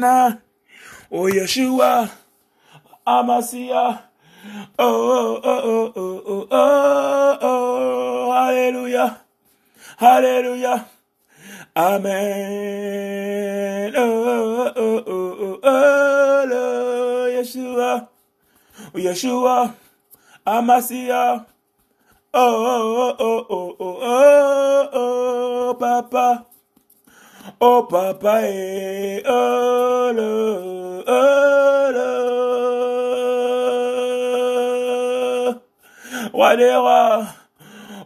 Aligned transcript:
Oh 0.00 1.26
Yeshua, 1.26 2.08
Amasia. 3.06 4.04
Oh, 4.78 5.40
oh, 5.42 5.42
oh, 5.42 5.92
oh, 5.96 6.22
oh, 6.26 6.46
oh, 6.50 7.38
oh, 7.42 8.30
Alléluia. 8.32 9.18
Alléluia. 10.00 10.86
Amen. 11.76 12.94
Oh, 13.96 14.72
oh, 14.76 15.02
oh, 15.04 15.04
oh, 15.06 15.58
oh, 15.64 17.26
Yeshua. 17.34 18.08
Oh, 18.94 18.98
Yeshua. 18.98 19.74
Amasia. 20.46 21.44
Oh, 22.32 22.38
oh, 22.38 23.16
oh, 23.18 23.46
oh, 23.50 23.76
oh, 23.80 23.98
oh, 24.00 24.88
oh, 24.92 25.74
Papa. 25.74 26.46
Oh, 27.60 27.82
Papa, 27.90 28.42
eh, 28.44 29.20
oh, 29.26 30.12
le, 30.14 31.02
oh, 31.04 31.90
le. 31.90 32.28
Roi 36.32 36.56
des 36.56 36.72
rois, 36.76 37.26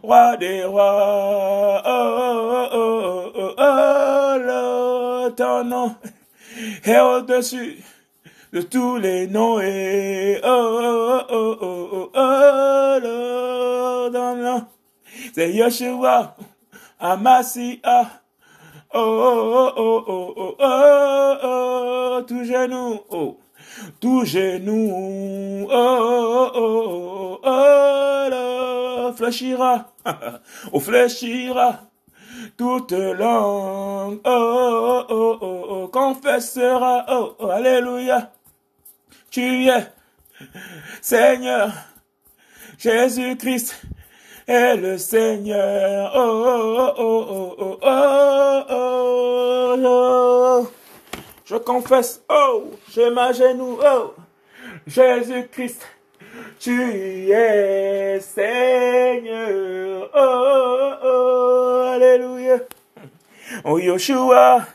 roi 0.01 0.37
des 0.37 0.63
rois, 0.63 1.83
oh, 1.85 2.67
oh, 2.73 3.31
oh, 3.35 3.53
oh, 3.55 4.37
le, 4.39 5.29
ton 5.35 5.63
nom 5.65 5.95
est 6.83 6.99
au-dessus 6.99 7.77
de 8.53 8.61
tous 8.61 8.97
les 8.97 9.27
noms 9.27 9.59
et 9.59 10.41
oh, 10.43 10.47
oh, 10.49 11.21
oh, 11.29 11.57
oh, 11.61 11.89
oh, 11.91 12.09
oh, 12.15 12.99
le, 13.03 14.09
ton 14.11 14.35
nom, 14.35 14.65
c'est 15.35 15.51
Yeshua, 15.51 16.35
Amasia, 16.99 18.22
oh, 18.93 19.73
oh, 19.73 19.73
oh, 19.75 20.03
oh, 20.07 20.35
oh, 20.37 20.55
oh, 20.59 21.37
oh, 21.43 22.23
tout 22.27 22.43
genou, 22.45 22.99
oh, 23.09 23.39
tout 23.99 24.25
genou, 24.25 25.67
oh, 25.69 26.51
oh, 26.51 26.51
oh, 26.55 27.39
oh, 27.41 27.41
oh, 27.43 28.29
le, 29.09 29.13
fléchira, 29.13 29.91
oh, 30.71 30.79
fléchira, 30.79 31.89
toute 32.57 32.91
langue, 32.91 34.19
oh, 34.23 34.29
oh, 34.29 35.05
oh, 35.09 35.37
oh, 35.41 35.65
oh, 35.69 35.87
confessera, 35.87 37.05
oh, 37.09 37.35
oh, 37.39 37.49
alléluia, 37.49 38.31
tu 39.31 39.67
es 39.69 39.89
Seigneur, 41.01 41.71
Jésus-Christ 42.77 43.75
est 44.47 44.75
le 44.75 44.97
Seigneur. 44.97 46.11
Oh, 46.15 46.43
oh, 46.45 46.93
oh, 46.97 47.55
oh 47.59 47.77
oh 47.81 48.63
oh 48.69 49.75
oh 49.79 50.65
oh. 50.65 50.71
je 51.45 51.55
confesse, 51.55 52.21
oh, 52.29 52.71
je 52.91 53.09
m'agenouille, 53.09 53.79
oh, 53.85 54.13
Jésus-Christ, 54.87 55.87
tu 56.59 57.31
es 57.31 58.19
Seigneur. 58.19 60.09
Oh, 60.13 61.91
alléluia. 61.93 62.59
Oh, 63.63 63.77
Yoshua. 63.79 64.65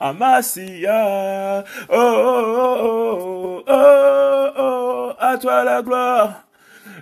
Amasia, 0.00 1.64
oh, 1.90 1.96
oh, 1.98 3.62
oh, 3.66 4.50
oh, 4.56 5.12
à 5.18 5.36
toi 5.38 5.64
la 5.64 5.82
gloire 5.82 6.44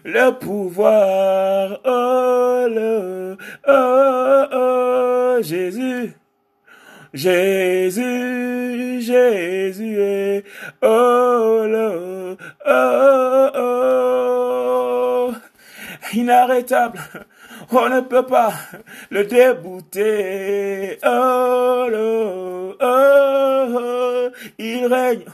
le 0.05 0.31
pouvoir, 0.39 1.79
oh, 1.84 2.67
le, 2.69 3.37
oh, 3.67 4.45
oh, 4.53 5.42
Jésus, 5.42 6.15
Jésus, 7.12 9.01
Jésus, 9.01 10.45
oh, 10.83 11.65
le, 11.67 12.37
oh, 12.67 13.51
oh, 13.55 15.33
inarrêtable, 16.14 17.01
on 17.73 17.89
ne 17.89 18.01
peut 18.01 18.27
pas 18.27 18.53
le 19.11 19.24
débouter, 19.24 20.98
oh, 21.05 21.86
le, 21.91 22.77
oh, 22.80 23.69
oh, 23.73 24.30
il 24.58 24.86
règne, 24.86 25.24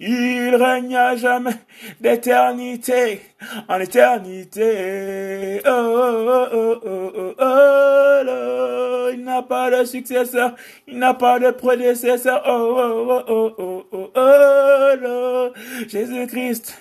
il 0.00 0.54
règne 0.54 0.96
à 0.96 1.16
jamais 1.16 1.52
d'éternité 2.00 3.20
en 3.68 3.80
éternité. 3.80 5.60
Oh, 5.66 5.70
oh, 5.70 6.46
oh, 6.52 6.80
oh, 6.84 7.12
oh, 7.16 7.34
oh. 7.38 9.10
Il 9.12 9.24
n'a 9.24 9.42
pas 9.42 9.70
de 9.70 9.84
successeur, 9.84 10.54
il 10.86 10.98
n'a 10.98 11.14
pas 11.14 11.38
de 11.38 11.50
prédécesseur. 11.50 12.42
Oh, 12.46 12.76
oh, 12.78 13.24
oh, 13.28 13.54
oh, 13.58 13.86
oh, 13.92 14.10
oh, 14.14 14.94
oh. 15.04 15.52
Jésus-Christ, 15.88 16.78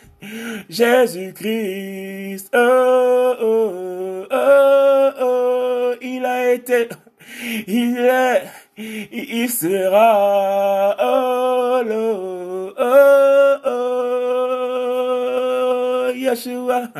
Jésus-Christ. 0.69 2.49
Oh, 2.53 3.33
oh, 3.39 4.25
oh, 4.31 5.09
oh, 5.21 5.93
il 6.01 6.25
a 6.25 6.53
été, 6.53 6.89
il 7.67 7.97
est, 7.97 8.43
sera. 9.47 10.95
Oh. 10.99 12.25
Oh, 12.77 13.59
oh, 13.63 14.11
Yeshua, 16.13 16.91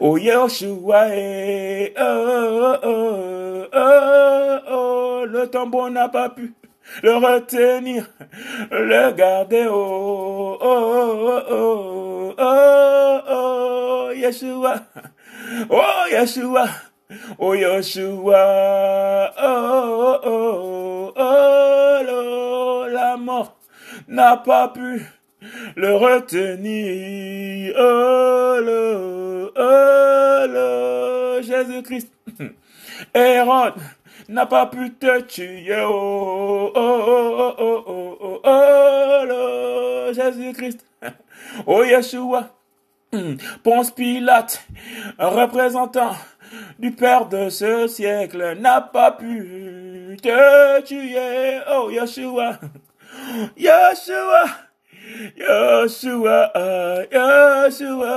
oh 0.00 0.16
Yeshua, 0.18 1.08
eh, 1.12 1.92
oh, 1.96 2.76
oh, 2.82 3.68
oh, 3.72 4.60
oh, 4.68 5.24
le 5.26 5.46
tambour 5.48 5.90
n'a 5.90 6.08
pas 6.08 6.28
pu 6.30 6.52
le 7.02 7.14
retenir, 7.16 8.06
le 8.70 9.12
garder, 9.12 9.66
oh, 9.70 10.58
oh, 10.60 11.42
oh, 11.48 12.34
oh, 12.36 13.20
oh, 13.28 14.10
Yeshua, 14.14 14.82
oh 15.70 16.04
Yeshua, 16.10 16.68
oh 17.38 17.54
Yeshua, 17.54 19.32
oh, 19.40 20.20
oh, 20.24 21.12
oh, 21.16 22.86
la 22.90 23.16
mort 23.16 23.56
n'a 24.08 24.36
pas 24.36 24.68
pu 24.68 25.02
le 25.76 25.94
retenir. 25.94 27.74
Oh, 27.78 28.58
le, 28.60 29.52
oh, 29.56 31.42
Jésus-Christ. 31.42 32.12
Hérode 33.14 33.74
n'a 34.28 34.46
pas 34.46 34.66
pu 34.66 34.92
te 34.92 35.20
tuer. 35.22 35.84
Oh, 35.84 36.72
oh, 36.74 37.04
oh, 37.06 37.54
oh, 37.58 37.84
oh, 37.86 38.18
oh, 38.20 38.40
oh, 38.42 39.24
le, 40.08 40.12
Jésus-Christ. 40.12 40.84
Oh, 41.66 41.82
Yeshua. 41.84 42.50
Ponce 43.62 43.90
Pilate, 43.90 44.64
représentant 45.18 46.12
du 46.78 46.90
Père 46.92 47.26
de 47.26 47.48
ce 47.48 47.86
siècle, 47.86 48.56
n'a 48.60 48.80
pas 48.80 49.12
pu 49.12 50.16
te 50.22 50.80
tuer. 50.82 51.60
Oh, 51.72 51.90
Yeshua. 51.90 52.58
Yeshua, 53.56 54.44
Yeshua, 55.36 56.52
Yeshua, 57.10 58.12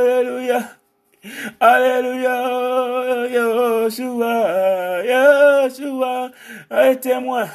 Alléluia, 0.00 0.60
Alléluia, 1.60 2.36
Yeshua, 3.34 4.32
Yeshua, 5.04 6.30
témoin, 7.00 7.48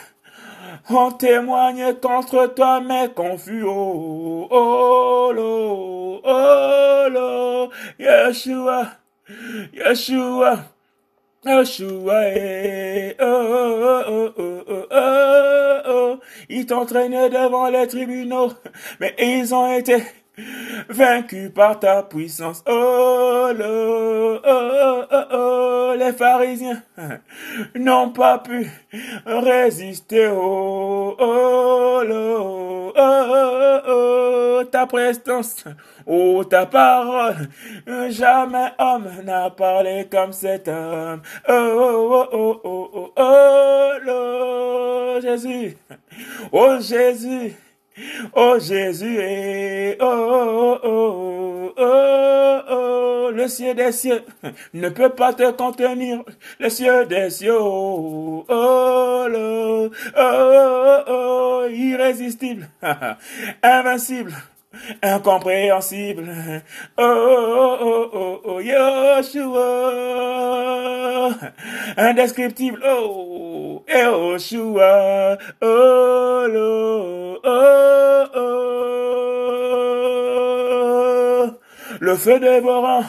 on 0.90 1.12
témoigne 1.12 1.94
contre 1.96 2.48
toi 2.48 2.82
mais 2.82 3.10
confus, 3.14 3.64
oh, 3.64 4.48
oh, 4.50 6.22
oh, 6.24 7.08
lo, 7.12 7.70
Yeshua, 8.00 8.92
Yeshua, 9.74 10.66
Yeshua, 11.46 12.24
eh, 12.36 13.16
oh, 13.20 13.26
oh, 13.26 14.04
oh, 14.08 14.34
oh, 14.38 14.64
oh, 14.68 14.86
oh, 14.92 15.80
oh. 15.86 16.20
Ils 16.50 16.66
t'entraînaient 16.66 17.30
devant 17.30 17.70
les 17.70 17.88
tribunaux, 17.88 18.52
mais 19.00 19.16
ils 19.20 19.54
ont 19.54 19.72
été 19.72 20.04
vaincus 20.90 21.52
par 21.54 21.80
ta 21.80 22.04
puissance. 22.04 22.64
Oh, 22.66 23.52
lo, 23.56 24.40
oh, 24.44 25.06
oh, 25.12 25.24
oh, 25.32 25.94
les 25.98 26.12
pharisiens 26.12 26.82
n'ont 27.76 28.10
pas 28.10 28.40
pu 28.40 28.70
résister. 29.26 30.28
Oh, 30.28 31.16
oh, 31.18 32.04
lo, 32.06 32.90
oh, 32.90 32.94
oh, 32.98 33.80
oh, 33.88 34.64
ta 34.66 34.88
prestance, 34.88 35.64
oh, 36.06 36.44
ta 36.44 36.66
parole. 36.66 37.50
Jamais 38.10 38.72
homme 38.80 39.10
n'a 39.24 39.50
parlé 39.52 40.08
comme 40.12 40.34
cet 40.34 40.68
homme. 40.68 41.22
Oh, 41.48 41.54
oh, 41.54 42.28
oh, 42.32 42.62
oh, 42.64 42.92
oh, 42.94 43.14
oh, 43.16 43.92
lo, 44.04 45.22
Jésus. 45.22 45.78
Oh, 46.52 46.78
Jésus. 46.80 47.56
Oh 48.34 48.58
Jésus, 48.60 49.18
eh, 49.20 49.98
oh, 50.00 50.80
oh, 50.84 50.84
oh, 50.84 51.74
oh, 51.78 52.60
oh, 52.70 53.32
le 53.32 53.48
ciel 53.48 53.76
des 53.76 53.92
cieux 53.92 54.24
ne 54.74 54.90
peut 54.90 55.10
pas 55.10 55.34
te 55.34 55.52
contenir. 55.52 56.24
Le 56.60 56.70
ciel 56.70 57.08
des 57.08 57.30
cieux, 57.30 57.58
oh, 57.60 58.46
oh, 58.48 59.28
oh, 59.30 59.90
oh, 60.18 60.98
oh 61.08 61.68
irrésistible, 61.70 62.70
invincible 63.64 64.34
incompréhensible. 65.04 66.30
Oh, 66.98 67.04
oh, 67.04 67.78
oh, 67.82 68.10
oh, 68.14 68.42
oh, 68.46 68.62
Yoshua. 68.62 69.80
Indescriptible. 71.98 72.80
Oh, 72.84 73.84
Yoshua. 73.88 75.38
Oh, 75.62 76.48
oh, 76.54 77.40
oh, 77.44 78.28
oh. 78.36 78.70
Le 82.02 82.16
feu 82.16 82.40
dévorant, 82.40 83.04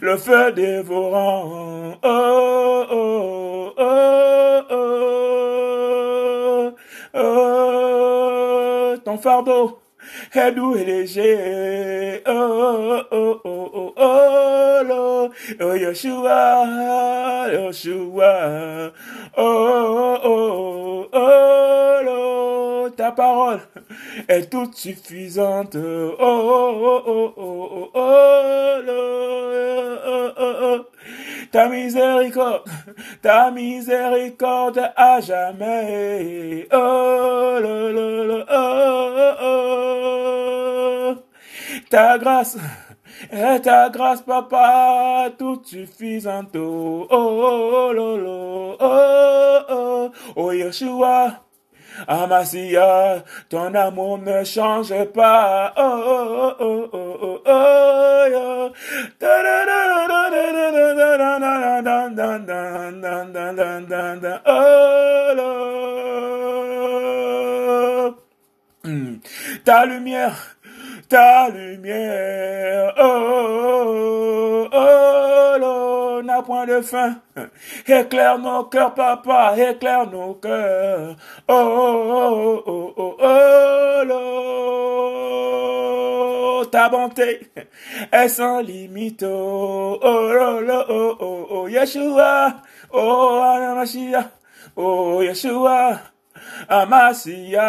le 0.00 0.16
feu 0.16 0.50
dévorant. 0.52 1.94
Oh, 2.02 2.86
oh, 2.90 3.72
oh, 3.78 4.62
oh, 4.70 6.72
oh. 7.14 8.96
Ton 9.04 9.18
fardeau 9.18 9.81
Kaduheleje, 10.32 12.22
oh, 12.26 13.02
oh, 13.12 13.40
oh, 13.44 13.70
oh, 13.74 13.92
oh, 13.98 14.82
lo, 14.82 15.30
oh, 15.60 15.76
Yoshua, 15.76 17.50
Yoshua, 17.52 18.92
oh, 19.36 20.18
oh, 20.24 21.04
oh, 21.04 21.08
oh, 21.12 22.00
lo, 22.02 22.88
ta 22.96 23.12
parole 23.12 23.60
est 24.26 24.48
toute 24.48 24.74
suffisante, 24.74 25.76
oh, 25.76 26.14
oh, 26.18 27.02
oh, 27.06 27.34
oh, 27.36 27.36
oh, 27.36 27.90
oh, 27.92 28.80
lo, 28.86 29.00
oh, 30.06 30.32
oh, 30.38 30.56
oh, 30.62 30.86
ta 31.52 31.68
miséricorde, 31.68 32.64
ta 33.20 33.50
miséricorde 33.50 34.90
à 34.96 35.20
jamais, 35.20 36.66
oh, 36.72 37.01
Ta 41.92 42.16
grâce, 42.16 42.56
ta 43.62 43.90
grâce, 43.90 44.22
papa, 44.22 45.28
toute 45.38 45.66
suffisante. 45.66 46.56
Oh, 46.56 47.06
oh, 47.10 47.92
oh, 47.94 48.18
oh, 48.24 48.76
oh, 48.80 49.60
oh, 49.68 50.10
oh, 50.34 50.52
Yeshua. 50.54 51.42
Amasia, 52.08 53.22
ton 53.50 53.74
amour 53.74 54.16
ne 54.16 54.42
change 54.42 54.94
pas. 55.12 55.74
Oh, 55.76 55.82
oh, 56.06 56.54
oh, 56.60 56.88
oh, 56.94 57.18
oh, 57.20 57.42
oh, 57.44 58.28
oh. 58.34 58.72
Ta 69.64 69.84
lumière, 69.84 70.56
ta 71.12 71.50
lumière, 71.50 72.94
oh, 72.98 74.66
oh, 74.72 75.58
oh, 75.62 76.22
n'a 76.24 76.40
point 76.40 76.64
de 76.64 76.80
fin. 76.80 77.16
Éclaire 77.86 78.38
nos 78.38 78.64
cœurs, 78.64 78.94
papa, 78.94 79.54
éclaire 79.58 80.10
nos 80.10 80.32
cœurs. 80.32 81.16
Oh, 81.48 81.52
oh, 81.52 82.62
oh, 82.66 82.94
oh, 82.96 83.16
oh, 83.20 84.04
oh, 86.60 86.64
ta 86.64 86.88
bonté 86.88 87.46
est 88.10 88.28
sans 88.28 88.60
limite. 88.60 89.22
Oh, 89.24 89.98
oh, 90.02 90.30
oh, 90.32 90.62
oh, 90.88 91.16
oh, 91.20 91.46
oh, 91.50 91.68
Yeshua, 91.68 92.62
oh, 92.90 93.42
Anamashia, 93.44 94.30
oh, 94.76 95.20
Yeshua. 95.22 96.11
Amasia, 96.68 97.62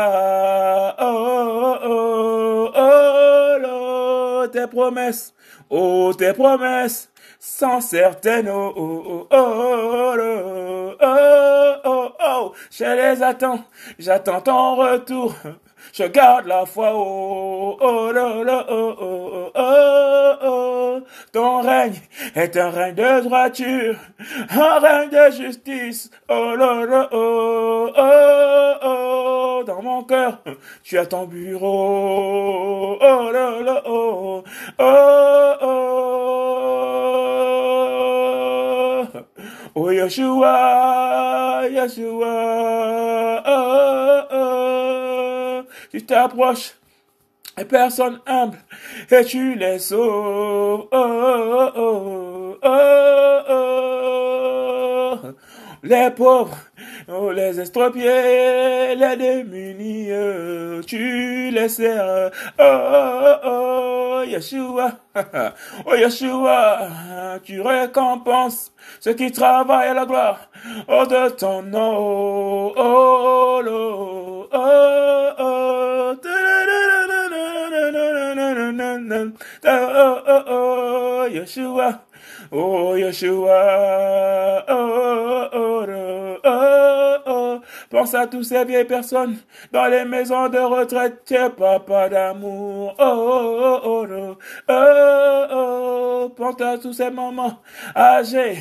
oh, 1.00 1.78
oh, 1.84 2.72
oh, 2.75 3.60
oh, 3.66 4.48
tes 4.52 4.68
promesses, 4.68 5.34
oh, 5.70 6.14
tes 6.14 6.34
promesses, 6.34 7.10
sans 7.40 7.81
certaines, 7.81 8.50
oh, 8.50 8.74
oh, 8.75 9.28
oh, 9.31 10.16
oh, 10.20 10.96
oh, 11.02 11.75
oh, 11.86 12.12
oh, 12.20 12.54
je 12.72 12.84
les 12.86 13.22
attends, 13.24 13.64
j'attends 14.00 14.42
ton 14.42 14.75
retour, 14.75 15.34
je 15.94 16.04
garde 16.06 16.48
la 16.48 16.66
foi, 16.66 16.92
oh, 16.94 17.78
oh, 17.81 18.12
oh, 18.16 18.44
oh, 18.48 18.66
oh, 18.70 18.96
oh, 19.00 19.52
oh, 19.56 20.02
ton 21.33 21.62
règne 21.62 22.00
est 22.35 22.56
un 22.57 22.69
règne 22.69 22.94
de 22.94 23.21
droiture, 23.21 23.95
un 24.51 24.80
règne 24.80 25.09
de 25.09 25.31
justice, 25.31 26.12
oh, 26.30 26.53
oh, 26.59 27.07
oh, 27.12 27.89
oh, 27.97 28.74
oh, 28.83 29.63
dans 29.65 29.81
mon 29.81 30.03
cœur, 30.03 30.44
tu 30.83 31.00
as 31.00 31.07
ton 31.07 31.25
bureau, 31.25 33.00
oh, 33.01 33.31
oh, 33.33 33.65
oh, 33.85 34.44
oh, 34.80 35.56
oh, 35.59 35.88
oh, 39.74 39.91
Yeshua, 39.91 41.68
Yeshua, 41.68 43.44
oh, 43.47 44.21
oh, 44.31 45.63
tu 45.89 46.06
t'approches 46.06 46.75
et 47.57 47.65
personne 47.65 48.19
humble, 48.25 48.57
et 49.11 49.23
tu 49.25 49.55
les 49.55 49.79
sauves. 49.79 50.88
Oh, 50.91 50.91
oh, 50.91 51.71
oh, 51.75 52.57
oh, 52.63 53.39
oh. 53.50 55.27
Les 55.85 56.11
pauvres, 56.11 56.57
oh, 57.09 57.31
les 57.31 57.59
estropiés, 57.59 58.95
les 58.95 59.17
démunis, 59.17 60.07
tu 60.88 61.51
les 61.51 61.67
sers. 61.67 62.31
Oh, 62.57 63.33
oh, 63.44 64.23
Yeshua, 64.25 64.91
oh, 65.85 65.94
Yeshua, 65.94 67.39
tu 67.44 67.59
récompenses 67.59 68.71
ceux 69.01 69.13
qui 69.13 69.31
travaillent 69.31 69.89
à 69.89 69.94
la 69.94 70.05
gloire, 70.05 70.39
oh, 70.88 71.05
de 71.05 71.29
ton 71.31 71.61
nom. 71.63 72.73
Oh, 72.77 73.61
oh, 75.38 76.13
oh, 79.00 79.34
oh, 79.63 79.63
Oh, 79.66 80.22
oh, 80.28 80.44
oh, 80.48 81.30
Yeshua. 81.30 82.01
Oh, 82.51 82.94
Yeshua. 82.95 84.63
Oh, 84.68 85.50
oh, 85.54 85.86
oh, 85.88 86.38
oh, 86.44 87.18
oh. 87.25 87.62
Pense 87.90 88.13
à 88.16 88.28
toutes 88.28 88.44
ces 88.45 88.66
vieilles 88.66 88.86
personnes 88.86 89.38
dans 89.72 89.86
les 89.86 90.06
maisons 90.06 90.50
de 90.50 90.60
retraite. 90.60 91.22
Tiens, 91.25 91.50
papa 91.50 92.10
d'amour. 92.10 92.95
Oh, 93.00 93.01
oh, 93.04 93.79
oh, 93.84 94.08
oh, 94.10 94.38
oh, 94.70 95.46
oh. 95.51 96.29
Pense 96.36 96.62
à 96.62 96.77
tous 96.77 96.94
ces 96.94 97.10
mamans 97.10 97.60
âgés. 97.96 98.58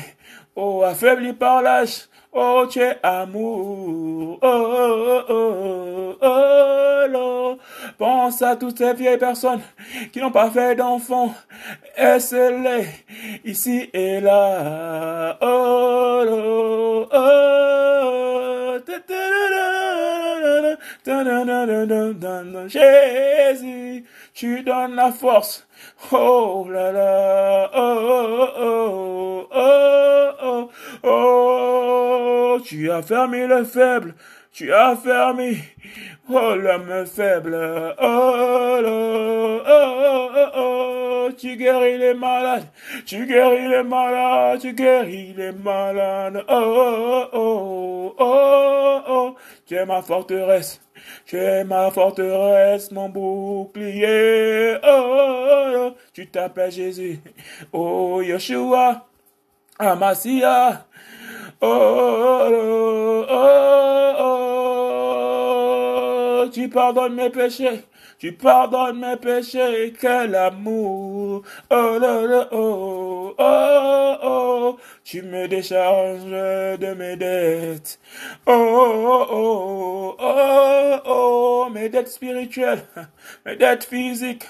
Oh, 0.55 0.83
affaiblis 0.83 1.33
par 1.33 1.61
l'âge. 1.61 2.07
Oh, 2.31 2.65
tu 2.69 2.79
es 2.79 2.97
amour. 3.03 4.39
Oh, 4.41 4.47
oh, 4.47 5.21
oh, 5.29 6.17
oh, 6.21 7.07
oh, 7.15 7.57
Pense 7.97 8.41
à 8.41 8.55
toutes 8.55 8.77
ces 8.77 8.93
vieilles 8.93 9.17
personnes 9.17 9.61
qui 10.11 10.19
n'ont 10.19 10.31
pas 10.31 10.49
fait 10.49 10.75
d'enfants. 10.75 11.33
Essaie-les 11.97 12.87
ici 13.45 13.89
et 13.93 14.19
là. 14.19 15.37
Oh, 15.41 16.23
oh, 16.27 17.07
oh. 17.13 17.43
Jésus, 22.67 24.05
tu 24.33 24.63
donnes 24.63 24.95
la 24.95 25.11
force. 25.11 25.67
Oh 26.11 26.67
là 26.69 26.91
là, 26.91 27.69
oh, 27.73 28.47
oh, 28.57 29.47
oh, 29.53 30.31
oh, 30.43 30.69
oh, 31.03 32.59
tu 32.63 32.89
as 32.91 33.01
fermé 33.01 33.47
le 33.47 33.63
faible, 33.63 34.15
tu 34.51 34.73
as 34.73 34.95
fermé, 34.95 35.57
oh 36.29 36.55
l'homme 36.55 37.05
faible, 37.05 37.53
oh, 37.99 38.81
oh, 38.85 39.61
oh, 39.65 40.29
oh, 40.35 40.49
oh, 40.55 41.29
tu 41.37 41.55
guéris 41.57 41.97
les 41.97 42.13
malades, 42.13 42.65
tu 43.05 43.25
guéris 43.25 43.67
les 43.67 43.83
malades, 43.83 44.61
tu 44.61 44.73
guéris 44.73 45.33
les 45.35 45.51
malades, 45.51 46.43
oh, 46.47 47.25
oh, 47.33 47.33
oh, 47.33 48.15
oh, 48.19 49.01
oh, 49.07 49.35
tu 49.65 49.75
es 49.75 49.85
ma 49.85 50.01
forteresse. 50.01 50.79
Tu 51.25 51.37
es 51.37 51.63
ma 51.63 51.89
forteresse, 51.91 52.91
mon 52.91 53.09
bouclier. 53.09 54.77
Oh, 54.83 54.87
oh, 54.87 55.73
oh, 55.75 55.95
tu 56.13 56.27
t'appelles 56.27 56.71
Jésus. 56.71 57.19
Oh, 57.71 58.21
Yeshua. 58.21 59.07
Amasia. 59.79 60.85
Oh, 61.61 62.47
oh, 62.51 63.25
oh, 63.29 64.13
oh, 66.45 66.49
tu 66.51 66.69
pardonnes 66.69 67.15
mes 67.15 67.29
péchés. 67.29 67.83
Tu 68.23 68.31
pardonnes 68.31 69.01
mes 69.01 69.17
péchés, 69.17 69.93
quel 69.99 70.33
amour. 70.33 71.41
Oh, 71.69 71.97
là, 71.99 72.47
oh, 72.53 73.35
oh, 73.37 74.15
oh, 74.23 74.77
tu 75.03 75.21
me 75.23 75.45
décharges 75.49 76.23
de 76.79 76.93
mes 76.93 77.17
dettes. 77.17 77.99
Oh, 78.47 78.53
oh, 78.53 79.25
oh, 79.29 80.15
oh, 80.17 80.99
oh, 81.05 81.69
mes 81.69 81.89
dettes 81.89 82.07
spirituelles, 82.07 82.85
mes 83.45 83.57
dettes 83.57 83.83
physiques, 83.83 84.47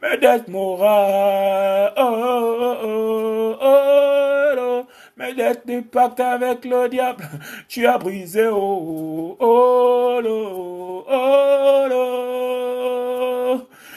mes 0.00 0.18
dettes 0.18 0.46
morales. 0.46 1.94
Oh, 1.96 2.56
oh, 2.60 2.76
oh, 2.80 3.56
oh, 3.60 4.54
oh, 4.56 4.86
mes 5.16 5.34
dettes 5.34 5.66
de 5.66 5.80
pacte 5.80 6.20
avec 6.20 6.64
le 6.64 6.88
diable, 6.88 7.28
tu 7.66 7.88
as 7.88 7.98
brisé. 7.98 8.46
Oh, 8.46 9.36
oh, 9.40 10.20
oh, 10.24 11.04
oh, 11.08 11.88
oh, 11.90 13.05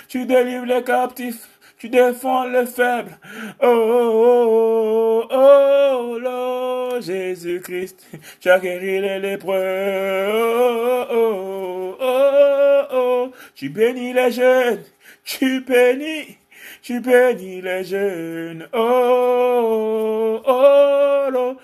tu 0.09 0.25
délivres 0.25 0.65
les 0.65 0.83
captifs. 0.83 1.47
Tu 1.77 1.87
défends 1.87 2.43
les 2.45 2.65
faibles. 2.65 3.17
Oh, 3.61 5.23
oh, 5.23 5.27
oh, 5.31 6.19
oh, 6.25 6.99
Jésus-Christ, 6.99 8.05
tu 8.41 8.49
as 8.49 8.59
guéri 8.59 8.99
les 8.99 9.19
lépreux. 9.19 10.27
Oh, 10.29 11.05
oh, 11.09 11.97
oh, 12.01 12.81
oh, 12.91 13.31
tu 13.55 13.69
bénis 13.69 14.11
les 14.11 14.29
jeunes. 14.29 14.83
Tu 15.23 15.61
bénis. 15.61 16.37
Tu 16.81 16.99
bénis 16.99 17.61
les 17.61 17.85
jeunes. 17.85 18.67
Oh, 18.73 20.41
oh, 20.45 21.29
oh, 21.33 21.55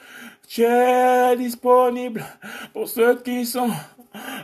tu 0.48 0.64
es 0.64 1.36
disponible 1.36 2.24
pour 2.72 2.88
ceux 2.88 3.16
qui 3.22 3.46
sont 3.46 3.72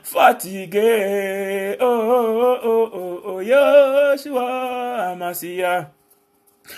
fatigué. 0.03 1.77
Oh, 1.79 2.57
oh, 2.63 2.89
oh, 2.93 3.00
oh, 3.41 3.47
oh, 3.47 4.13
Yeshua, 4.15 5.15
Masia. 5.17 5.91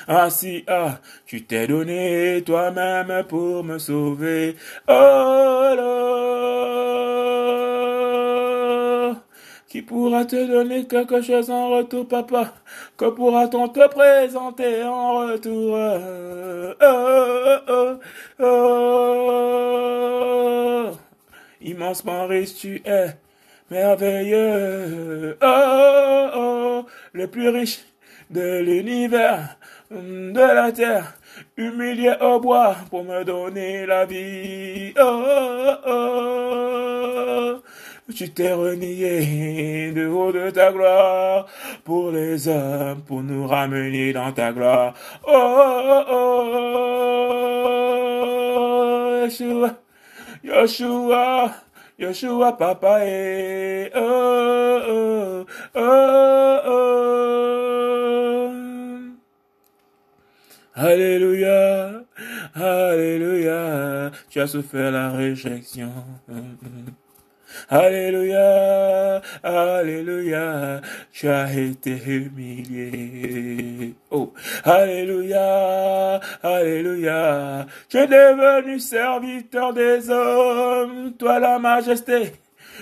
Asia, 0.08 1.02
tu 1.26 1.46
t'es 1.46 1.68
donné 1.68 2.42
toi-même 2.46 3.24
pour 3.28 3.64
me 3.64 3.78
sauver. 3.78 4.56
Oh, 4.88 5.74
là. 5.76 5.84
Qui 9.68 9.82
pourra 9.82 10.26
te 10.26 10.48
donner 10.48 10.88
quelque 10.88 11.22
chose 11.22 11.50
en 11.50 11.70
retour, 11.70 12.08
papa? 12.08 12.54
Que 12.96 13.10
pourra-t-on 13.10 13.68
te 13.70 13.88
présenter 13.88 14.84
en 14.84 15.28
retour? 15.28 15.78
Oh, 16.82 17.58
oh, 17.68 18.00
oh 18.40 18.84
immensement 21.64 22.28
riche 22.28 22.56
tu 22.56 22.82
es, 22.86 23.16
merveilleux, 23.74 25.38
oh, 25.42 26.30
oh, 26.36 26.86
le 27.12 27.28
plus 27.28 27.50
riche 27.50 27.80
de 28.30 28.60
l'univers, 28.60 29.58
de 29.90 30.40
la 30.40 30.72
terre, 30.72 31.16
humilié 31.58 32.14
au 32.22 32.40
bois 32.40 32.76
pour 32.92 33.04
me 33.04 33.24
donner 33.24 33.88
la 33.88 34.06
vie, 34.06 34.94
oh, 35.00 35.24
oh, 35.88 35.88
oh. 35.88 37.64
Tu 38.16 38.30
t'es 38.30 38.54
renié 38.54 39.92
de 39.92 40.06
haut 40.06 40.32
de 40.32 40.52
ta 40.52 40.72
gloire 40.72 41.48
pour 41.84 42.12
les 42.12 42.48
hommes, 42.48 43.02
pour 43.02 43.24
nous 43.24 43.48
ramener 43.48 44.14
dans 44.14 44.32
ta 44.32 44.52
gloire. 44.52 44.94
Oh, 45.26 45.32
oh, 45.32 46.04
oh, 46.12 46.44
Yeshua. 49.24 49.80
Yoshua, 50.44 51.56
Yoshua 52.00 52.58
papa 52.58 53.06
eh, 53.06 53.90
oh, 53.96 54.82
oh, 54.90 55.46
oh, 55.76 56.60
oh. 56.66 56.94
Alléluia, 60.76 62.04
Alléluia, 62.56 64.12
tu 64.30 64.40
as 64.42 64.48
souffert 64.48 64.92
la 64.92 65.12
réjection. 65.12 65.92
Alléluia, 67.70 69.22
Alléluia, 69.44 70.82
tu 71.12 71.28
as 71.30 71.54
été 71.54 71.92
humilié. 72.06 73.96
Oh, 74.12 74.34
Alléluia, 74.64 76.20
Alléluia, 76.42 77.66
tu 77.90 77.98
es 77.98 78.08
devenu 78.08 78.80
serviteur 78.80 79.74
des 79.74 80.10
hommes, 80.10 81.14
toi 81.18 81.40
la 81.40 81.60
majesté, 81.60 82.34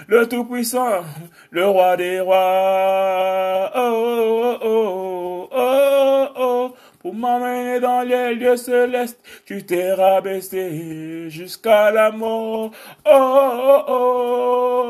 le 0.07 0.27
Tout-Puissant, 0.27 1.03
le 1.51 1.67
Roi 1.67 1.97
des 1.97 2.19
Rois. 2.21 3.71
Oh, 3.75 4.57
oh, 4.61 5.49
oh, 5.49 5.49
oh, 5.51 6.27
oh, 6.35 6.75
pour 7.01 7.15
m'emmener 7.15 7.79
dans 7.79 8.01
les 8.03 8.35
lieux 8.35 8.57
célestes, 8.57 9.19
tu 9.45 9.65
t'es 9.65 9.93
rabaissé 9.93 11.27
jusqu'à 11.29 11.89
la 11.89 12.11
mort. 12.11 12.69
Oh, 13.05 13.83
oh, 13.87 14.85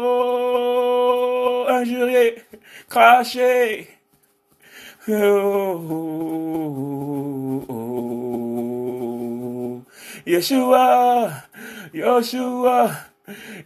oh, 1.67 1.69
injurié, 1.69 2.43
craché. 2.89 3.87
Oh, 5.07 5.79
oh, 5.89 7.65
oh, 7.69 9.81
Yeshua, 10.25 11.31
Yeshua, 11.93 12.91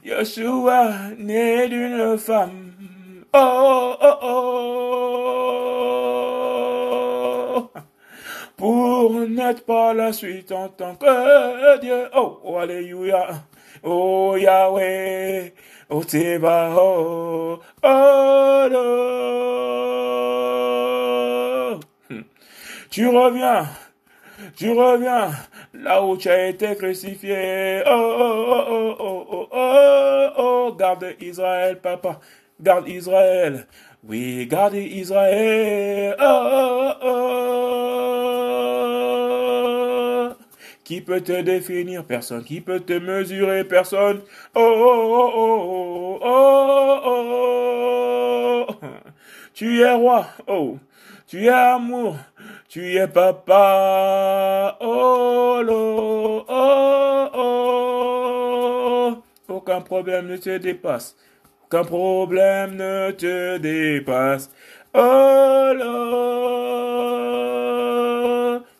Yeshua, 0.03 1.09
né 1.17 1.67
d'une 1.67 2.15
femme. 2.19 2.73
Oh, 3.33 3.95
oh, 3.99 4.17
oh 4.21 6.34
pour 8.57 9.11
n'être 9.27 9.65
pas 9.65 9.93
la 9.93 10.11
suite 10.13 10.51
en 10.51 10.69
tant 10.69 10.95
que 10.95 11.79
Dieu. 11.81 12.07
Oh, 12.15 12.39
oh 12.43 12.57
alléluia. 12.57 13.43
Oh 13.83 14.35
Yahweh. 14.37 15.51
Oh 15.89 16.03
Teba. 16.03 16.73
Oh, 16.77 17.59
oh, 17.83 18.69
oh. 18.73 19.39
Tu 22.89 23.07
reviens. 23.07 23.67
Tu 24.55 24.71
reviens 24.71 25.31
là 25.73 26.01
où 26.03 26.15
tu 26.17 26.29
as 26.29 26.47
été 26.47 26.75
crucifié. 26.75 27.81
Oh, 27.85 27.91
oh, 27.91 28.45
oh, 28.47 28.65
oh, 28.69 28.95
oh, 28.99 29.25
oh, 29.29 29.47
oh, 29.51 30.29
oh. 30.37 30.71
Garde 30.77 31.15
Israël, 31.19 31.79
papa. 31.81 32.19
Garde 32.61 32.87
Israël. 32.87 33.67
Oui, 34.07 34.45
garde 34.45 34.75
Israël. 34.75 36.15
Oh, 36.19 36.49
oh, 36.53 36.91
oh. 37.01 37.95
Qui 40.83 41.01
peut 41.01 41.21
te 41.21 41.41
définir? 41.41 42.05
Personne. 42.05 42.43
Qui 42.43 42.61
peut 42.61 42.81
te 42.81 42.93
mesurer? 42.93 43.63
Personne. 43.63 44.21
Oh, 44.53 44.61
oh, 44.61 45.31
oh, 45.35 46.19
oh, 46.21 46.99
oh, 47.03 48.67
oh. 48.67 48.87
Tu 49.55 49.81
es 49.81 49.93
roi. 49.93 50.27
Oh. 50.45 50.77
Tu 51.25 51.45
es 51.45 51.49
amour. 51.49 52.17
Tu 52.69 52.97
es 52.99 53.07
papa. 53.07 54.77
Oh, 54.81 55.63
oh, 55.67 56.45
oh, 56.47 57.29
oh. 57.33 59.23
Aucun 59.47 59.81
problème 59.81 60.27
ne 60.27 60.37
te 60.37 60.57
dépasse 60.59 61.15
qu'un 61.69 61.83
problème 61.83 62.75
ne 62.75 63.11
te 63.11 63.57
dépasse. 63.57 64.49
Oh 64.93 65.71
là, 65.75 65.85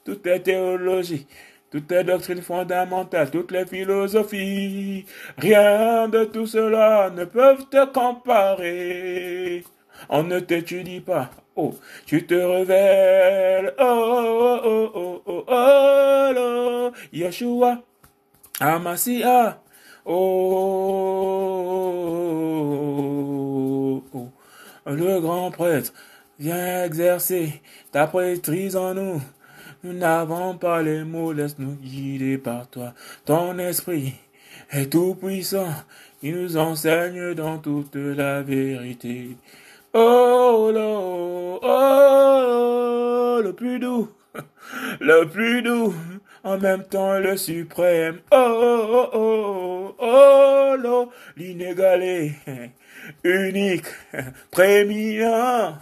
toute 0.04 0.26
est 0.28 0.40
théologie, 0.40 1.28
toutes 1.72 1.92
les 1.92 2.04
doctrines 2.04 2.42
fondamentales, 2.42 3.32
toutes 3.32 3.52
les 3.52 3.66
philosophies, 3.66 5.06
rien 5.38 6.08
de 6.08 6.24
tout 6.26 6.48
cela 6.48 7.10
ne 7.10 7.26
peuvent 7.26 7.68
te 7.70 7.86
comparer. 7.86 9.64
On 10.10 10.24
ne 10.24 10.40
t'étudie 10.40 11.02
pas. 11.02 11.30
Oh, 11.56 11.74
tu 12.06 12.26
te 12.26 12.34
révèles. 12.34 13.74
Oh, 13.80 14.60
oh, 14.62 14.62
oh, 14.64 14.92
oh, 14.96 15.24
oh, 15.26 15.44
oh, 15.48 16.92
Yeshua, 17.14 17.82
Amasia. 18.60 19.62
Oh, 20.08 20.22
le 24.86 25.20
grand 25.20 25.50
prêtre, 25.50 25.92
viens 26.40 26.84
exercer 26.84 27.60
ta 27.92 28.06
prêtrise 28.06 28.76
en 28.76 28.94
nous. 28.94 29.20
Nous 29.84 29.94
n'avons 29.94 30.58
pas 30.58 30.84
les 30.84 31.04
mots, 31.04 31.34
laisse-nous 31.34 31.74
guider 31.82 32.38
par 32.38 32.68
toi. 32.70 32.94
Ton 33.26 33.58
esprit 33.58 34.14
est 34.72 34.92
tout 34.92 35.16
puissant, 35.16 35.74
il 36.22 36.36
nous 36.36 36.56
enseigne 36.56 37.34
dans 37.34 37.58
toute 37.58 37.96
la 37.96 38.44
vérité. 38.44 39.38
Oh, 39.96 40.72
oh, 40.76 41.60
oh, 41.64 43.42
le 43.44 43.54
plus 43.54 43.80
doux, 43.80 44.10
le 45.00 45.26
plus 45.26 45.64
doux 45.64 45.96
en 46.46 46.58
même 46.60 46.84
temps 46.84 47.20
le 47.20 47.36
suprême. 47.36 48.20
Oh, 48.32 48.38
oh, 48.38 49.10
oh, 49.14 49.96
oh, 50.00 50.78
oh, 50.86 51.12
l'inégalé, 51.36 52.34
unique, 53.24 53.88
prééminent. 54.52 55.80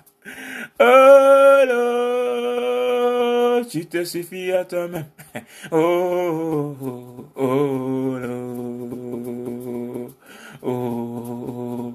Oh, 0.80 1.60
tu 3.70 3.86
te 3.86 4.06
suffis 4.06 4.54
à 4.54 4.64
toi-même. 4.64 5.06
Oh, 5.72 6.76
oh, 6.80 7.26
oh, 7.36 8.18
oh, 10.64 10.64
oh, 10.64 11.94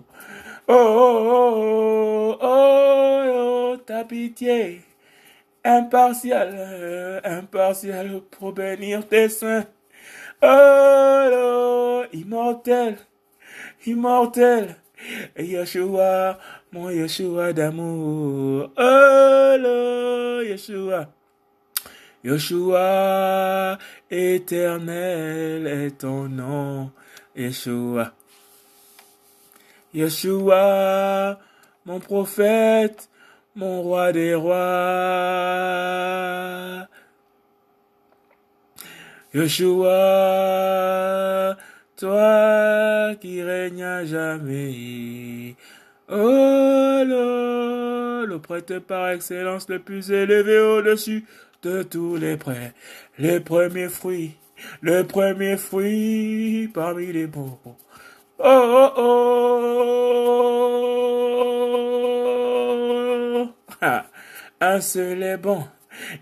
oh, 0.68 2.38
oh, 2.38 2.38
oh, 2.42 3.76
ta 3.86 4.04
pitié 4.04 4.82
impartial, 5.64 6.48
impartial 7.28 8.20
pour 8.30 8.52
bénir 8.52 9.06
tes 9.06 9.28
saints. 9.28 9.66
Oh, 10.42 12.02
immortel, 12.12 12.96
immortel, 13.86 14.76
Yeshua, 15.36 16.38
mon 16.72 16.90
Yeshua 16.90 17.52
d'amour. 17.52 18.70
Oh, 18.76 20.42
Yeshua. 20.44 21.08
Yeshua, 22.24 23.78
éternel 24.10 25.66
est 25.66 25.98
ton 25.98 26.28
nom, 26.28 26.90
Yeshua. 27.36 28.12
Yeshua, 29.94 31.38
mon 31.86 32.00
prophète, 32.00 33.08
mon 33.54 33.82
roi 33.82 34.12
des 34.12 34.34
rois. 34.34 34.56
Yeshua, 39.34 39.96
toi 41.96 43.14
qui 43.20 43.42
règnes 43.42 43.84
à 43.84 44.04
jamais. 44.04 45.54
Oh 46.10 47.02
le 48.26 48.38
prêtre 48.38 48.78
par 48.78 49.10
excellence 49.10 49.68
le 49.68 49.78
plus 49.78 50.10
élevé 50.10 50.58
au-dessus 50.58 51.24
de 51.62 51.82
tous 51.82 52.16
les 52.16 52.36
prêts, 52.36 52.72
les 53.18 53.40
premiers 53.40 53.88
fruits, 53.88 54.36
le 54.80 55.02
premier 55.04 55.56
fruit 55.56 56.70
parmi 56.72 57.12
les 57.12 57.26
beaux. 57.26 57.58
Oh, 57.64 57.74
oh, 58.44 58.92
oh. 58.96 59.58
Un 64.60 64.80
seul 64.80 65.22
est 65.22 65.36
bon. 65.36 65.64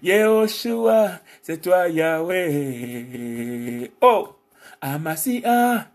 Yehoshua, 0.02 1.20
c'est 1.42 1.60
toi 1.60 1.88
Yahweh. 1.88 3.90
Oh, 4.00 4.30
Amasia, 4.80 5.88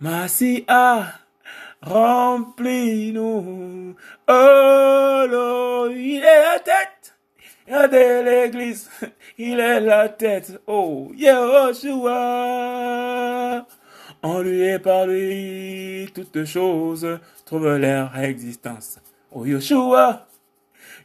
Masia, 0.00 1.06
remplis-nous. 1.82 3.94
Oh, 4.28 5.88
il 5.90 6.18
est 6.18 6.22
la 6.22 6.58
tête. 6.58 7.14
Regardez 7.66 8.22
l'église, 8.22 8.90
il 9.38 9.58
est 9.58 9.80
la 9.80 10.08
tête. 10.08 10.60
Oh, 10.66 11.10
Yehoshua. 11.14 12.14
En 14.22 14.40
lui 14.40 14.62
et 14.62 14.78
par 14.78 15.06
lui, 15.06 16.08
toutes 16.14 16.44
choses 16.46 17.18
trouvent 17.44 17.76
leur 17.76 18.18
existence. 18.18 18.98
Oh, 19.30 19.44
Yeshua, 19.44 20.26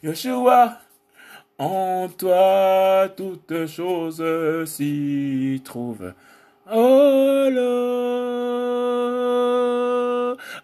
Yeshua, 0.02 0.80
en 1.60 2.08
toi 2.08 3.10
toutes 3.16 3.68
choses 3.68 4.24
s'y 4.66 5.62
trouvent. 5.64 6.14
Oh, 6.72 7.50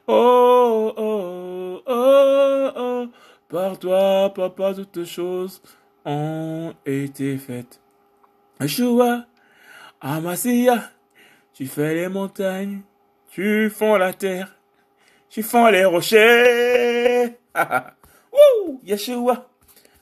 oh, 0.07 0.93
oh, 0.97 1.81
oh, 1.85 2.71
oh, 2.75 3.07
par 3.49 3.77
toi, 3.77 4.33
papa, 4.33 4.73
toutes 4.73 5.05
choses 5.05 5.61
ont 6.05 6.73
été 6.85 7.37
faites. 7.37 7.81
Yeshua, 8.61 9.25
Amasia, 9.99 10.91
tu 11.53 11.67
fais 11.67 11.95
les 11.95 12.07
montagnes, 12.07 12.81
tu 13.31 13.69
fonds 13.69 13.97
la 13.97 14.13
terre, 14.13 14.55
tu 15.29 15.43
fonds 15.43 15.67
les 15.67 15.83
rochers. 15.85 17.37
Wouh, 18.31 18.79
Yeshua, 18.83 19.49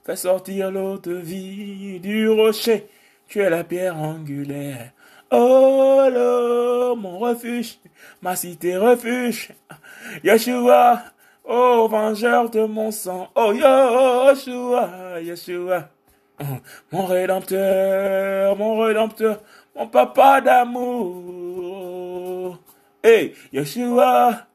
fais 0.06 0.16
sortir 0.16 0.72
l'eau 0.72 0.98
de 0.98 1.14
vie 1.14 2.00
du 2.00 2.30
rocher, 2.30 2.88
tu 3.28 3.40
es 3.40 3.50
la 3.50 3.64
pierre 3.64 3.98
angulaire. 3.98 4.92
Oh 5.32 6.08
là, 6.12 6.94
mon 6.96 7.18
refuge, 7.20 7.80
ma 8.22 8.36
cité 8.36 8.78
refuge. 8.78 9.50
Yeshua, 10.24 11.04
oh 11.44 11.88
vengeur 11.90 12.50
de 12.50 12.66
mon 12.66 12.92
sang. 12.92 13.30
Oh 13.36 13.52
Yeshua, 13.54 15.20
Yeshua. 15.22 15.90
Mon 16.92 17.06
rédempteur, 17.06 18.56
mon 18.58 18.80
rédempteur, 18.80 19.42
mon 19.76 19.88
papa 19.88 20.42
d'amour. 20.42 21.80
Hey, 23.04 23.34
Yeshua, 23.52 24.48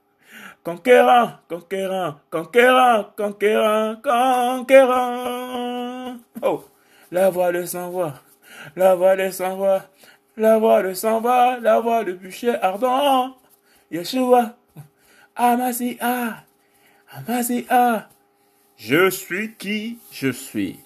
conquérant, 0.64 1.32
conquérant, 1.48 2.14
conquérant, 2.30 3.04
conquérant, 3.16 3.96
conquérant. 4.02 6.16
Oh, 6.42 6.64
la 7.10 7.30
voix 7.30 7.52
de 7.52 7.64
sans 7.64 7.90
voix, 7.90 8.14
la 8.76 8.94
voix 8.94 9.16
de 9.16 9.30
sans 9.30 9.56
voix, 9.56 9.82
la 10.36 10.58
voix 10.58 10.82
de 10.82 10.94
sans 10.94 11.20
voix, 11.20 11.58
la 11.60 11.80
voix 11.80 12.04
de 12.04 12.12
bûcher 12.12 12.54
ardent. 12.60 13.34
Yeshua, 13.90 14.56
Amasia, 15.34 16.44
Amasia. 17.10 18.08
Je 18.76 19.10
suis 19.10 19.54
qui 19.54 19.98
je 20.12 20.30
suis. 20.30 20.78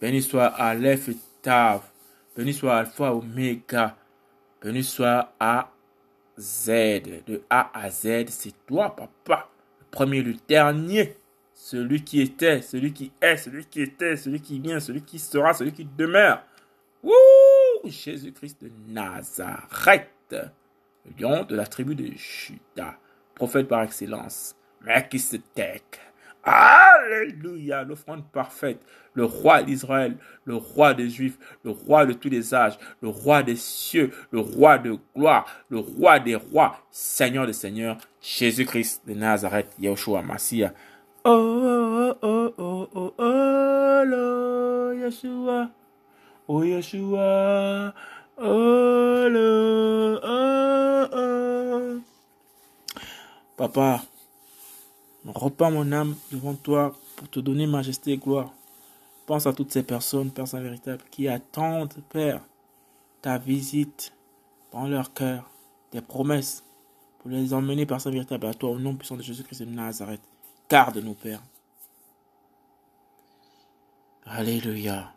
Béni 0.00 0.22
soit 0.22 0.46
Aleph 0.46 1.08
et 1.08 1.16
Tav. 1.42 1.82
Béni 2.36 2.52
soit 2.52 2.76
Alpha 2.76 3.14
Oméga. 3.14 3.96
Béni 4.62 4.82
soit 4.82 5.32
A 5.38 5.70
Z. 6.38 7.22
De 7.26 7.42
A 7.50 7.70
à 7.78 7.90
Z, 7.90 8.26
c'est 8.28 8.54
toi, 8.66 8.94
papa. 8.94 9.48
Le 9.80 9.86
premier, 9.90 10.22
le 10.22 10.34
dernier. 10.48 11.16
Celui 11.54 12.04
qui 12.04 12.20
était, 12.20 12.60
celui 12.60 12.92
qui 12.92 13.12
est, 13.20 13.36
celui 13.36 13.64
qui 13.64 13.80
était, 13.80 14.16
celui 14.16 14.40
qui 14.40 14.60
vient, 14.60 14.78
celui 14.78 15.02
qui 15.02 15.18
sera, 15.18 15.54
celui 15.54 15.72
qui 15.72 15.84
demeure. 15.84 16.42
Wouh! 17.02 17.14
Jésus-Christ 17.84 18.62
de 18.62 18.70
Nazareth. 18.88 20.10
Le 20.30 20.50
lion 21.18 21.44
de 21.44 21.56
la 21.56 21.66
tribu 21.66 21.94
de 21.94 22.12
Juda. 22.14 22.98
Prophète 23.34 23.68
par 23.68 23.82
excellence. 23.82 24.54
Alléluia, 26.48 27.82
l'offrande 27.82 28.22
parfaite, 28.30 28.80
le 29.14 29.24
roi 29.24 29.64
d'Israël, 29.64 30.16
le 30.44 30.54
roi 30.54 30.94
des 30.94 31.10
Juifs, 31.10 31.38
le 31.64 31.72
roi 31.72 32.06
de 32.06 32.12
tous 32.12 32.28
les 32.28 32.54
âges, 32.54 32.78
le 33.02 33.08
roi 33.08 33.42
des 33.42 33.56
cieux, 33.56 34.12
le 34.30 34.38
roi 34.38 34.78
de 34.78 34.96
gloire, 35.16 35.44
le 35.70 35.78
roi 35.78 36.20
des 36.20 36.36
rois, 36.36 36.78
Seigneur 36.92 37.46
des 37.46 37.52
seigneurs, 37.52 37.98
Jésus-Christ 38.22 39.02
de 39.08 39.14
Nazareth, 39.14 39.74
Yahushua 39.80 40.22
Massia. 40.22 40.72
Oh, 41.24 41.30
oh, 41.30 42.14
oh, 42.22 42.54
oh, 42.56 42.88
oh, 42.94 43.14
oh, 43.18 44.04
oh, 44.14 44.92
Yeshua. 44.94 45.70
Oh, 46.46 46.62
Yeshua. 46.62 47.92
Oh, 48.38 49.26
oh, 50.22 51.08
oh. 51.12 52.00
Papa, 53.56 54.02
repends 55.32 55.70
mon 55.70 55.90
âme 55.92 56.14
devant 56.30 56.54
toi 56.54 56.96
pour 57.16 57.28
te 57.28 57.40
donner 57.40 57.66
majesté 57.66 58.12
et 58.12 58.18
gloire. 58.18 58.52
Pense 59.26 59.46
à 59.46 59.52
toutes 59.52 59.72
ces 59.72 59.82
personnes, 59.82 60.30
Père 60.30 60.46
Saint 60.46 60.60
véritable, 60.60 61.02
qui 61.10 61.26
attendent, 61.26 61.94
Père, 62.10 62.42
ta 63.22 63.38
visite 63.38 64.12
dans 64.72 64.86
leur 64.86 65.12
cœur, 65.12 65.50
tes 65.90 66.00
promesses, 66.00 66.62
pour 67.18 67.30
les 67.30 67.52
emmener, 67.52 67.86
Père 67.86 68.00
Saint 68.00 68.10
véritable, 68.10 68.46
à 68.46 68.54
toi, 68.54 68.70
au 68.70 68.78
nom 68.78 68.94
puissant 68.94 69.16
de 69.16 69.22
Jésus-Christ 69.22 69.62
de 69.62 69.70
Nazareth. 69.70 70.20
Garde-nous, 70.70 71.14
Père. 71.14 71.42
Alléluia. 74.24 75.15